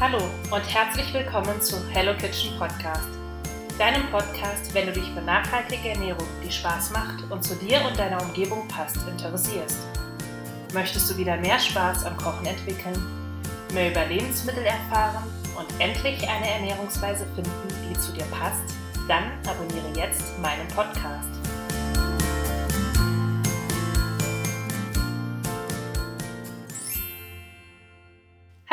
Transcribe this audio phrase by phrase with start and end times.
[0.00, 0.18] Hallo
[0.52, 3.08] und herzlich willkommen zu Hello Kitchen Podcast.
[3.80, 7.98] Deinem Podcast, wenn du dich für nachhaltige Ernährung, die Spaß macht und zu dir und
[7.98, 9.88] deiner Umgebung passt, interessierst.
[10.72, 12.94] Möchtest du wieder mehr Spaß am Kochen entwickeln,
[13.74, 15.24] mehr über Lebensmittel erfahren
[15.58, 18.76] und endlich eine Ernährungsweise finden, die zu dir passt?
[19.08, 21.47] Dann abonniere jetzt meinen Podcast.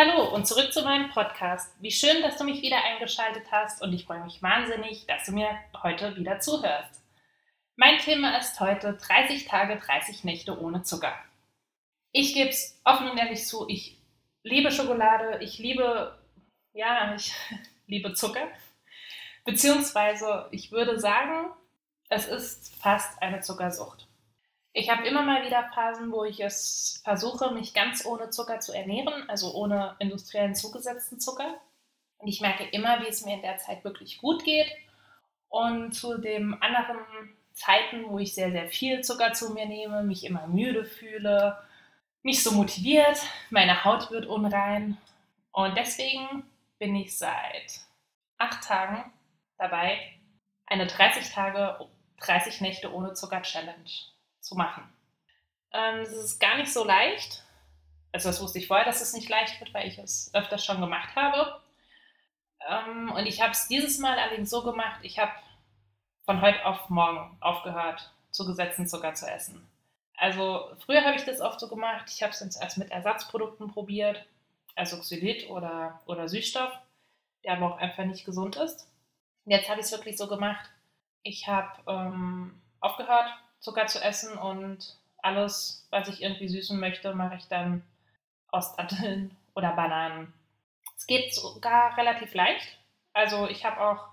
[0.05, 1.73] Hallo und zurück zu meinem Podcast.
[1.79, 5.31] Wie schön, dass du mich wieder eingeschaltet hast und ich freue mich wahnsinnig, dass du
[5.31, 5.49] mir
[5.81, 7.01] heute wieder zuhörst.
[7.75, 11.13] Mein Thema ist heute 30 Tage, 30 Nächte ohne Zucker.
[12.11, 13.97] Ich gebe es offen und ehrlich zu, ich
[14.43, 16.19] liebe Schokolade, ich liebe,
[16.73, 17.33] ja, ich
[17.87, 18.47] liebe Zucker.
[19.43, 21.49] Beziehungsweise ich würde sagen,
[22.09, 24.07] es ist fast eine Zuckersucht.
[24.77, 28.73] Ich habe immer mal wieder Phasen, wo ich es versuche, mich ganz ohne Zucker zu
[28.73, 31.61] ernähren, also ohne industriellen zugesetzten Zucker.
[32.17, 34.69] Und ich merke immer, wie es mir in der Zeit wirklich gut geht.
[35.47, 36.99] Und zu den anderen
[37.53, 41.57] Zeiten, wo ich sehr, sehr viel Zucker zu mir nehme, mich immer müde fühle,
[42.23, 43.17] nicht so motiviert,
[43.51, 44.97] meine Haut wird unrein.
[45.53, 46.43] Und deswegen
[46.79, 47.79] bin ich seit
[48.37, 49.09] acht Tagen
[49.57, 49.97] dabei,
[50.65, 51.87] eine 30 Tage,
[52.19, 54.14] 30 Nächte ohne Zucker Challenge
[54.45, 54.87] zu machen.
[55.73, 57.43] Ähm, es ist gar nicht so leicht.
[58.11, 60.79] Also das wusste ich vorher, dass es nicht leicht wird, weil ich es öfters schon
[60.79, 61.59] gemacht habe.
[62.69, 65.31] Ähm, und ich habe es dieses Mal allerdings so gemacht, ich habe
[66.25, 69.69] von heute auf morgen aufgehört, zugesetzten Zucker zu essen.
[70.17, 73.71] Also früher habe ich das oft so gemacht, ich habe es jetzt erst mit Ersatzprodukten
[73.71, 74.25] probiert,
[74.75, 76.71] also Xylit oder, oder Süßstoff,
[77.43, 78.89] der aber auch einfach nicht gesund ist.
[79.43, 80.69] Und jetzt habe ich es wirklich so gemacht,
[81.21, 83.29] ich habe ähm, aufgehört,
[83.65, 87.81] Zucker zu essen und alles, was ich irgendwie süßen möchte, mache ich dann
[88.51, 90.31] aus Datteln oder Bananen.
[90.95, 92.77] Es geht sogar relativ leicht.
[93.13, 94.07] Also ich habe auch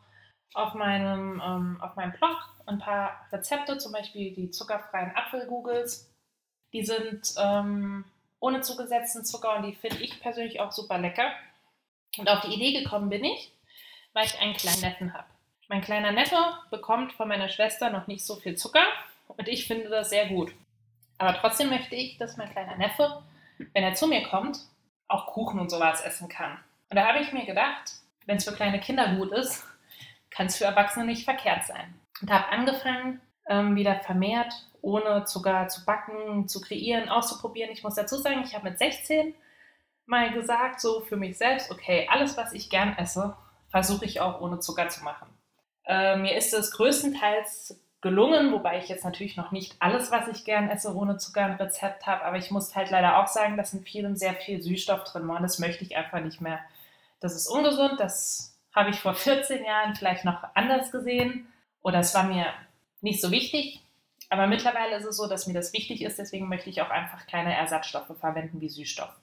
[0.54, 6.10] auf meinem, ähm, auf meinem Blog ein paar Rezepte, zum Beispiel die zuckerfreien Apfelgugels.
[6.72, 8.06] Die sind ähm,
[8.40, 11.30] ohne zugesetzten Zucker und die finde ich persönlich auch super lecker.
[12.16, 13.52] Und auf die Idee gekommen bin ich,
[14.14, 15.28] weil ich einen kleinen Neffen habe.
[15.68, 16.38] Mein kleiner Neffe
[16.70, 18.86] bekommt von meiner Schwester noch nicht so viel Zucker
[19.36, 20.54] und ich finde das sehr gut.
[21.18, 23.22] Aber trotzdem möchte ich, dass mein kleiner Neffe,
[23.72, 24.58] wenn er zu mir kommt,
[25.08, 26.58] auch Kuchen und sowas essen kann.
[26.90, 27.92] Und da habe ich mir gedacht,
[28.26, 29.64] wenn es für kleine Kinder gut ist,
[30.30, 31.94] kann es für Erwachsene nicht verkehrt sein.
[32.20, 37.70] Und habe angefangen, ähm, wieder vermehrt ohne Zucker zu backen, zu kreieren, auszuprobieren.
[37.70, 39.34] Ich muss dazu sagen, ich habe mit 16
[40.06, 43.36] mal gesagt, so für mich selbst, okay, alles, was ich gern esse,
[43.70, 45.28] versuche ich auch ohne Zucker zu machen.
[45.84, 50.44] Äh, mir ist es größtenteils gelungen, wobei ich jetzt natürlich noch nicht alles, was ich
[50.44, 53.72] gern esse, ohne Zucker ein Rezept habe, aber ich muss halt leider auch sagen, dass
[53.72, 56.58] in vielem sehr viel Süßstoff drin war und das möchte ich einfach nicht mehr.
[57.20, 61.46] Das ist ungesund, das habe ich vor 14 Jahren vielleicht noch anders gesehen
[61.80, 62.46] oder es war mir
[63.00, 63.80] nicht so wichtig,
[64.30, 67.26] aber mittlerweile ist es so, dass mir das wichtig ist, deswegen möchte ich auch einfach
[67.28, 69.14] keine Ersatzstoffe verwenden wie Süßstoff.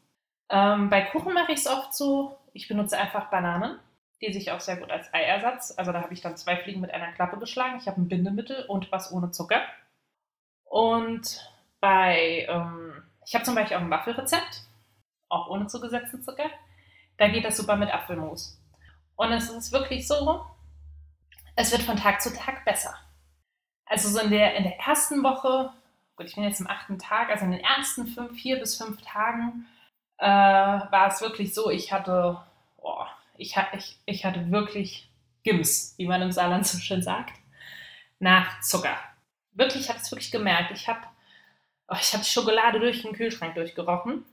[0.49, 3.77] Ähm, bei Kuchen mache ich es oft so, ich benutze einfach Bananen
[4.21, 6.91] die sich auch sehr gut als Eiersatz, also da habe ich dann zwei Fliegen mit
[6.91, 7.77] einer Klappe geschlagen.
[7.79, 9.61] Ich habe ein Bindemittel und was ohne Zucker.
[10.65, 11.49] Und
[11.79, 14.63] bei, ähm, ich habe zum Beispiel auch ein Waffelrezept,
[15.29, 16.49] auch ohne zugesetzten Zucker.
[17.17, 18.61] Da geht das super mit Apfelmus.
[19.15, 20.45] Und es ist wirklich so,
[21.55, 22.95] es wird von Tag zu Tag besser.
[23.85, 25.73] Also so in der, in der ersten Woche,
[26.15, 29.01] gut, ich bin jetzt im achten Tag, also in den ersten fünf, vier bis fünf
[29.01, 29.65] Tagen
[30.19, 32.39] äh, war es wirklich so, ich hatte,
[32.77, 33.05] oh,
[33.39, 35.09] ich, ich, ich hatte wirklich
[35.43, 37.33] Gims, wie man im Saarland so schön sagt,
[38.19, 38.97] nach Zucker.
[39.53, 40.71] Wirklich, ich habe es wirklich gemerkt.
[40.71, 41.01] Ich habe
[41.87, 44.25] oh, ich hab Schokolade durch den Kühlschrank durchgerochen,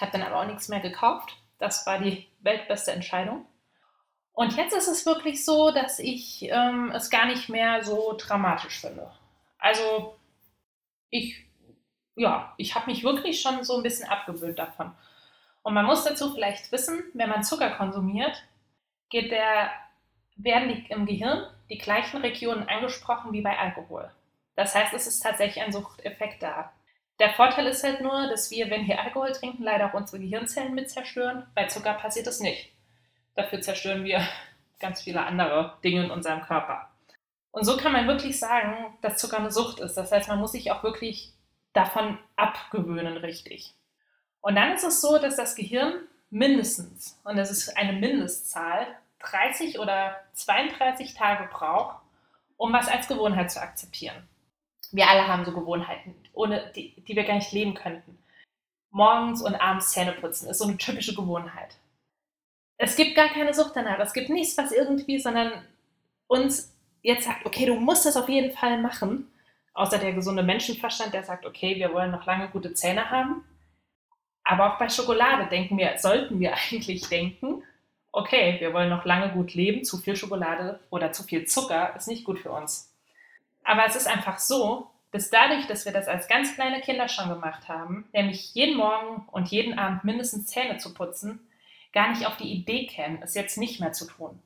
[0.00, 1.36] habe dann aber auch nichts mehr gekauft.
[1.58, 3.46] Das war die weltbeste Entscheidung.
[4.32, 8.80] Und jetzt ist es wirklich so, dass ich ähm, es gar nicht mehr so dramatisch
[8.80, 9.10] finde.
[9.58, 10.18] Also
[11.08, 11.46] ich,
[12.16, 14.92] ja, ich habe mich wirklich schon so ein bisschen abgewöhnt davon.
[15.66, 18.40] Und man muss dazu vielleicht wissen, wenn man Zucker konsumiert,
[19.10, 19.72] geht der,
[20.36, 24.08] werden die, im Gehirn die gleichen Regionen angesprochen wie bei Alkohol.
[24.54, 26.72] Das heißt, es ist tatsächlich ein Suchteffekt da.
[27.18, 30.72] Der Vorteil ist halt nur, dass wir, wenn wir Alkohol trinken, leider auch unsere Gehirnzellen
[30.72, 31.48] mit zerstören.
[31.56, 32.70] Bei Zucker passiert das nicht.
[33.34, 34.20] Dafür zerstören wir
[34.78, 36.92] ganz viele andere Dinge in unserem Körper.
[37.50, 39.96] Und so kann man wirklich sagen, dass Zucker eine Sucht ist.
[39.96, 41.32] Das heißt, man muss sich auch wirklich
[41.72, 43.75] davon abgewöhnen, richtig.
[44.46, 48.86] Und dann ist es so, dass das Gehirn mindestens, und das ist eine Mindestzahl,
[49.18, 51.96] 30 oder 32 Tage braucht,
[52.56, 54.28] um was als Gewohnheit zu akzeptieren.
[54.92, 58.18] Wir alle haben so Gewohnheiten, ohne die, die wir gar nicht leben könnten.
[58.90, 61.76] Morgens und abends Zähne putzen ist so eine typische Gewohnheit.
[62.78, 63.98] es gibt gar keine Sucht danach.
[63.98, 65.66] Es gibt nichts, was irgendwie, sondern
[66.28, 66.72] uns
[67.02, 69.28] jetzt sagt, okay, du musst das auf jeden Fall machen.
[69.74, 73.44] Außer der gesunde Menschenverstand, der sagt, okay, wir wollen noch lange gute Zähne haben.
[74.48, 77.62] Aber auch bei Schokolade denken wir, sollten wir eigentlich denken,
[78.12, 82.08] okay, wir wollen noch lange gut leben, zu viel Schokolade oder zu viel Zucker ist
[82.08, 82.94] nicht gut für uns.
[83.64, 87.28] Aber es ist einfach so, dass dadurch, dass wir das als ganz kleine Kinder schon
[87.28, 91.40] gemacht haben, nämlich jeden Morgen und jeden Abend mindestens Zähne zu putzen,
[91.92, 94.40] gar nicht auf die Idee kämen, es jetzt nicht mehr zu tun.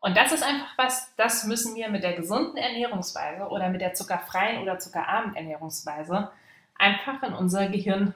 [0.00, 3.94] Und das ist einfach was, das müssen wir mit der gesunden Ernährungsweise oder mit der
[3.94, 6.30] zuckerfreien oder zuckerarmen Ernährungsweise
[6.76, 8.14] einfach in unser Gehirn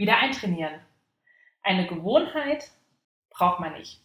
[0.00, 0.80] wieder eintrainieren.
[1.62, 2.70] Eine Gewohnheit
[3.28, 4.00] braucht man nicht.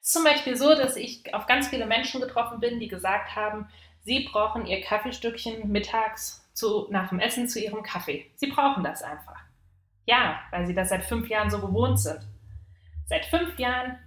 [0.00, 3.34] Es ist zum Beispiel so, dass ich auf ganz viele Menschen getroffen bin, die gesagt
[3.34, 3.66] haben,
[4.02, 8.30] sie brauchen ihr Kaffeestückchen mittags zu, nach dem Essen zu ihrem Kaffee.
[8.36, 9.40] Sie brauchen das einfach.
[10.04, 12.20] Ja, weil sie das seit fünf Jahren so gewohnt sind.
[13.06, 13.98] Seit fünf Jahren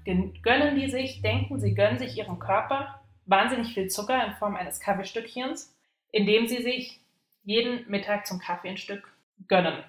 [0.43, 4.79] gönnen die sich, denken, sie gönnen sich ihrem Körper wahnsinnig viel Zucker in Form eines
[4.79, 5.75] Kaffeestückchens,
[6.11, 7.01] indem sie sich
[7.43, 9.11] jeden Mittag zum Kaffee ein Stück
[9.47, 9.83] gönnen.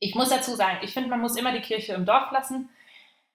[0.00, 2.70] Ich muss dazu sagen, ich finde, man muss immer die Kirche im Dorf lassen,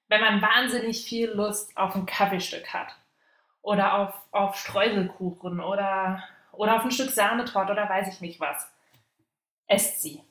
[0.08, 2.96] wenn man wahnsinnig viel Lust auf ein Kaffeestück hat
[3.62, 8.72] oder auf, auf Streuselkuchen oder, oder auf ein Stück Sahnetorte oder weiß ich nicht was.
[9.68, 10.22] Esst sie.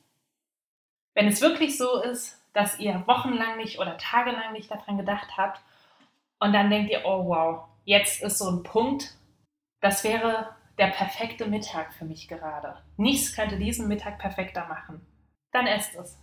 [1.14, 5.60] Wenn es wirklich so ist, dass ihr wochenlang nicht oder tagelang nicht daran gedacht habt
[6.38, 9.16] und dann denkt ihr, oh wow, jetzt ist so ein Punkt,
[9.80, 12.82] das wäre der perfekte Mittag für mich gerade.
[12.96, 15.06] Nichts könnte diesen Mittag perfekter machen.
[15.52, 16.18] Dann esst es.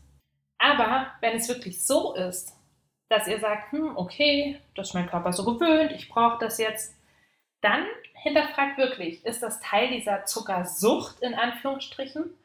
[0.58, 2.54] Aber wenn es wirklich so ist,
[3.08, 6.96] dass ihr sagt, hm, okay, das ist mein Körper so gewöhnt, ich brauche das jetzt,
[7.62, 12.36] dann hinterfragt wirklich, ist das Teil dieser Zuckersucht in Anführungsstrichen?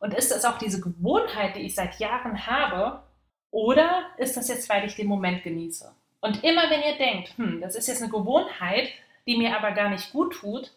[0.00, 3.02] Und ist das auch diese Gewohnheit, die ich seit Jahren habe?
[3.50, 5.94] Oder ist das jetzt, weil ich den Moment genieße?
[6.20, 8.90] Und immer wenn ihr denkt, hm, das ist jetzt eine Gewohnheit,
[9.26, 10.72] die mir aber gar nicht gut tut,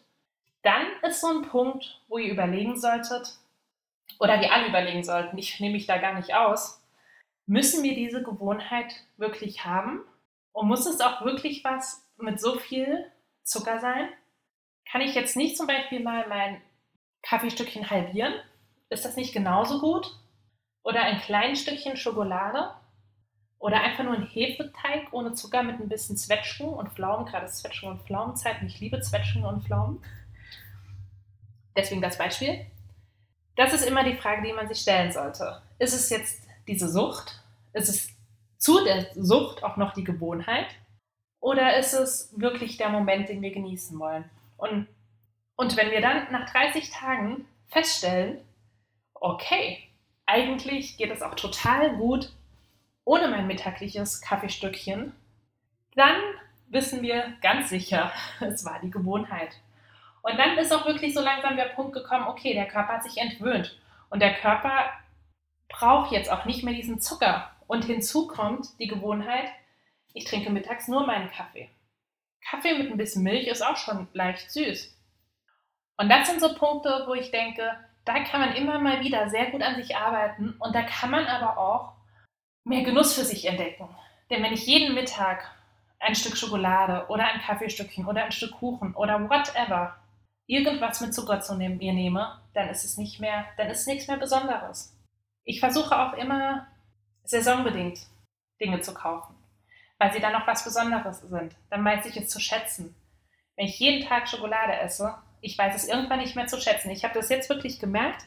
[0.62, 3.38] dann ist so ein Punkt, wo ihr überlegen solltet,
[4.18, 6.82] oder wir alle überlegen sollten, ich nehme mich da gar nicht aus,
[7.46, 10.00] müssen wir diese Gewohnheit wirklich haben?
[10.52, 13.10] Und muss es auch wirklich was mit so viel
[13.42, 14.08] Zucker sein?
[14.90, 16.60] Kann ich jetzt nicht zum Beispiel mal mein
[17.22, 18.34] Kaffeestückchen halbieren?
[18.88, 20.06] Ist das nicht genauso gut?
[20.84, 22.70] Oder ein kleines Stückchen Schokolade?
[23.58, 27.90] Oder einfach nur ein Hefeteig ohne Zucker mit ein bisschen Zwetschgen und Pflaumen, gerade Zwetschgen
[27.90, 28.56] und Pflaumenzeit.
[28.62, 30.02] Ich liebe Zwetschgen und Pflaumen.
[31.76, 32.66] Deswegen das Beispiel.
[33.56, 35.62] Das ist immer die Frage, die man sich stellen sollte.
[35.78, 37.40] Ist es jetzt diese Sucht?
[37.72, 38.08] Ist es
[38.58, 40.66] zu der Sucht auch noch die Gewohnheit?
[41.40, 44.24] Oder ist es wirklich der Moment, den wir genießen wollen?
[44.56, 44.88] Und,
[45.56, 48.40] und wenn wir dann nach 30 Tagen feststellen,
[49.14, 49.78] okay,
[50.26, 52.32] eigentlich geht es auch total gut
[53.04, 55.12] ohne mein mittagliches Kaffeestückchen,
[55.94, 56.16] dann
[56.68, 59.60] wissen wir ganz sicher, es war die Gewohnheit.
[60.24, 63.18] Und dann ist auch wirklich so langsam der Punkt gekommen, okay, der Körper hat sich
[63.18, 63.78] entwöhnt
[64.08, 64.90] und der Körper
[65.68, 67.50] braucht jetzt auch nicht mehr diesen Zucker.
[67.66, 69.50] Und hinzu kommt die Gewohnheit,
[70.14, 71.68] ich trinke mittags nur meinen Kaffee.
[72.48, 74.96] Kaffee mit ein bisschen Milch ist auch schon leicht süß.
[75.98, 79.50] Und das sind so Punkte, wo ich denke, da kann man immer mal wieder sehr
[79.50, 81.92] gut an sich arbeiten und da kann man aber auch
[82.64, 83.94] mehr Genuss für sich entdecken.
[84.30, 85.50] Denn wenn ich jeden Mittag
[86.00, 89.98] ein Stück Schokolade oder ein Kaffeestückchen oder ein Stück Kuchen oder whatever
[90.46, 94.08] irgendwas mit Zucker zu nehmen, mir nehme, dann ist es nicht mehr, dann ist nichts
[94.08, 94.96] mehr Besonderes.
[95.44, 96.66] Ich versuche auch immer
[97.24, 98.00] saisonbedingt
[98.60, 99.34] Dinge zu kaufen,
[99.98, 101.54] weil sie dann noch was Besonderes sind.
[101.70, 102.94] Dann weiß ich es zu schätzen.
[103.56, 106.90] Wenn ich jeden Tag Schokolade esse, ich weiß es irgendwann nicht mehr zu schätzen.
[106.90, 108.24] Ich habe das jetzt wirklich gemerkt,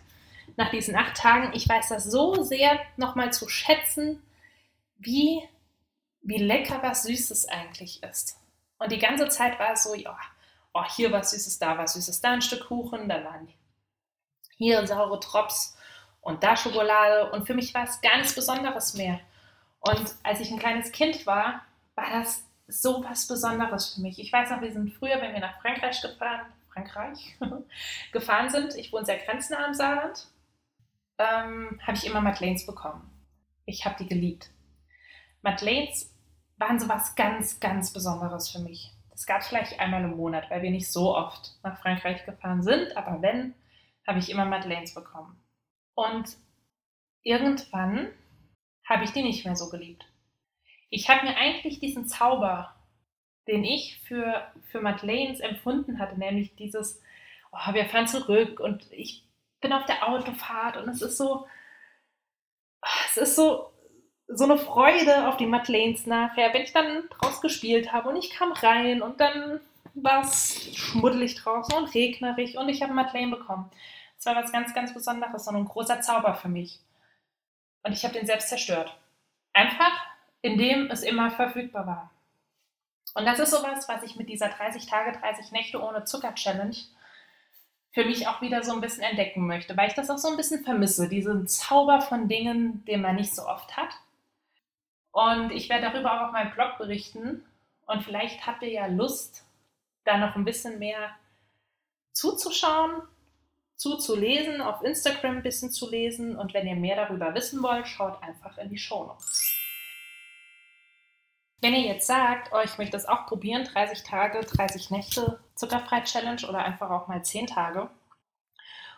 [0.56, 4.22] nach diesen acht Tagen, ich weiß das so sehr nochmal zu schätzen,
[4.98, 5.42] wie,
[6.22, 8.38] wie lecker was Süßes eigentlich ist.
[8.80, 10.18] Und die ganze Zeit war es so, ja,
[10.78, 13.48] oh, hier was Süßes, da was Süßes, da ein Stück Kuchen, da waren
[14.58, 15.78] hier saure Drops
[16.22, 17.32] und da Schokolade.
[17.32, 19.20] Und für mich war es nichts Besonderes mehr.
[19.80, 21.62] Und als ich ein kleines Kind war,
[21.96, 24.20] war das so was Besonderes für mich.
[24.20, 27.38] Ich weiß noch, wir sind früher, wenn wir nach Frankreich gefahren, Frankreich
[28.12, 30.28] gefahren sind, ich wohne sehr grenznah am Saarland,
[31.18, 33.10] ähm, habe ich immer Madeleines bekommen.
[33.66, 34.50] Ich habe die geliebt.
[35.42, 36.14] Madeleines
[36.58, 38.97] waren so was ganz, ganz Besonderes für mich.
[39.18, 42.62] Das gab es vielleicht einmal im Monat, weil wir nicht so oft nach Frankreich gefahren
[42.62, 43.56] sind, aber wenn,
[44.06, 45.42] habe ich immer Madeleines bekommen.
[45.96, 46.38] Und
[47.24, 48.12] irgendwann
[48.88, 50.06] habe ich die nicht mehr so geliebt.
[50.92, 52.76] Ich habe mir eigentlich diesen Zauber,
[53.48, 57.02] den ich für, für Madeleines empfunden hatte, nämlich dieses,
[57.52, 59.28] oh, wir fahren zurück und ich
[59.62, 61.48] bin auf der Autofahrt und es ist so,
[63.08, 63.72] es ist so
[64.28, 68.32] so eine Freude auf die Madeleines nachher, wenn ich dann draus gespielt habe und ich
[68.32, 69.62] kam rein und dann
[69.94, 73.72] war es schmuddelig draußen und regnerig und ich habe Madeleine bekommen.
[74.18, 76.80] Das war was ganz, ganz Besonderes und ein großer Zauber für mich.
[77.84, 78.98] Und ich habe den selbst zerstört.
[79.54, 80.06] Einfach,
[80.42, 82.12] indem es immer verfügbar war.
[83.16, 86.76] Und das ist sowas, was ich mit dieser 30 Tage, 30 Nächte ohne Zucker Challenge
[87.92, 90.38] für mich auch wieder so ein bisschen entdecken möchte, weil ich das auch so ein
[90.38, 93.90] bisschen vermisse, diesen Zauber von Dingen, den man nicht so oft hat.
[95.18, 97.44] Und ich werde darüber auch auf meinem Blog berichten.
[97.88, 99.48] Und vielleicht habt ihr ja Lust,
[100.04, 101.10] da noch ein bisschen mehr
[102.12, 103.02] zuzuschauen,
[103.76, 106.38] zuzulesen, auf Instagram ein bisschen zu lesen.
[106.38, 109.52] Und wenn ihr mehr darüber wissen wollt, schaut einfach in die Show Notes.
[111.62, 116.02] Wenn ihr jetzt sagt, oh, ich möchte das auch probieren, 30 Tage, 30 Nächte zuckerfrei
[116.02, 117.90] Challenge oder einfach auch mal 10 Tage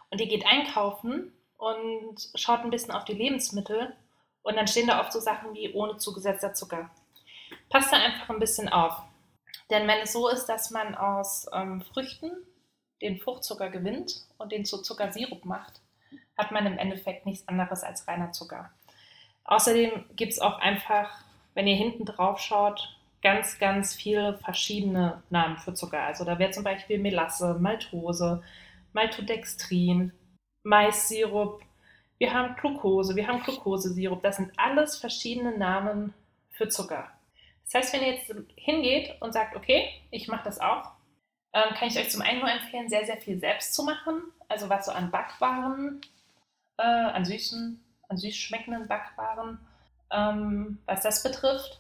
[0.10, 3.96] und ihr geht einkaufen und schaut ein bisschen auf die Lebensmittel
[4.50, 6.90] und dann stehen da oft so Sachen wie ohne zugesetzter Zucker.
[7.70, 9.02] Passt da einfach ein bisschen auf.
[9.70, 12.32] Denn wenn es so ist, dass man aus ähm, Früchten
[13.02, 15.82] den Fruchtzucker gewinnt und den zu Zuckersirup macht,
[16.38, 18.72] hat man im Endeffekt nichts anderes als reiner Zucker.
[19.46, 21.24] Außerdem gibt es auch einfach
[21.60, 26.02] wenn ihr hinten drauf schaut, ganz, ganz viele verschiedene Namen für Zucker.
[26.02, 28.42] Also da wäre zum Beispiel Melasse, Maltose,
[28.94, 30.14] Maltodextrin,
[30.64, 31.62] Maissirup,
[32.20, 34.22] wir haben Glucose, wir haben Glucosesirup.
[34.22, 36.14] Das sind alles verschiedene Namen
[36.52, 37.10] für Zucker.
[37.66, 40.92] Das heißt, wenn ihr jetzt hingeht und sagt, okay, ich mache das auch,
[41.54, 44.22] ähm, kann ich euch zum einen nur empfehlen, sehr, sehr viel selbst zu machen.
[44.48, 46.02] Also was so an Backwaren,
[46.78, 49.60] äh, an süßen, an süß schmeckenden Backwaren
[50.12, 51.80] ähm, was das betrifft.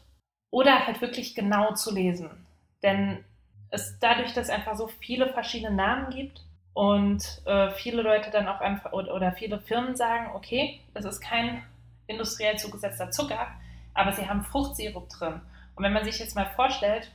[0.51, 2.45] Oder halt wirklich genau zu lesen.
[2.81, 3.23] Denn
[3.69, 6.41] es dadurch, dass es einfach so viele verschiedene Namen gibt
[6.73, 11.21] und äh, viele Leute dann auch einfach oder, oder viele Firmen sagen, okay, es ist
[11.21, 11.63] kein
[12.07, 13.47] industriell zugesetzter Zucker,
[13.93, 15.41] aber sie haben Fruchtsirup drin.
[15.75, 17.11] Und wenn man sich jetzt mal vorstellt,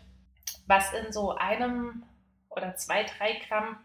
[0.67, 2.05] was in so einem
[2.49, 3.79] oder zwei, drei Gramm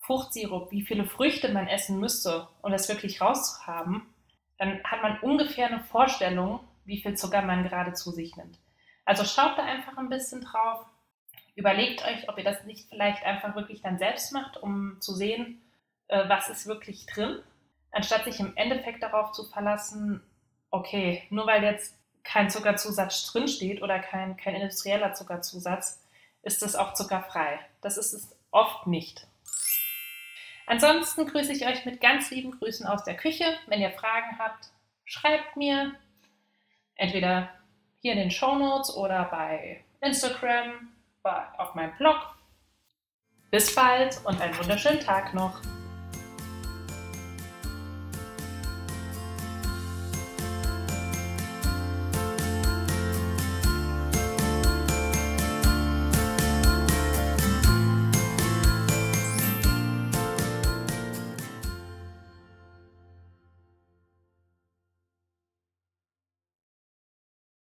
[0.00, 4.02] Fruchtsirup, wie viele Früchte man essen müsste, um das wirklich rauszuhaben,
[4.58, 8.58] dann hat man ungefähr eine Vorstellung, wie viel Zucker man gerade zu sich nimmt.
[9.04, 10.86] Also schaut da einfach ein bisschen drauf.
[11.56, 15.60] Überlegt euch, ob ihr das nicht vielleicht einfach wirklich dann selbst macht, um zu sehen,
[16.08, 17.42] äh, was ist wirklich drin,
[17.90, 20.22] anstatt sich im Endeffekt darauf zu verlassen,
[20.70, 26.04] okay, nur weil jetzt kein Zuckerzusatz drinsteht oder kein, kein industrieller Zuckerzusatz,
[26.42, 27.58] ist es auch zuckerfrei.
[27.80, 29.26] Das ist es oft nicht.
[30.66, 33.44] Ansonsten grüße ich euch mit ganz lieben Grüßen aus der Küche.
[33.66, 34.68] Wenn ihr Fragen habt,
[35.04, 35.94] schreibt mir.
[36.96, 37.50] Entweder
[38.00, 40.88] hier in den Show Notes oder bei Instagram,
[41.58, 42.16] auf meinem Blog.
[43.50, 45.60] Bis bald und einen wunderschönen Tag noch.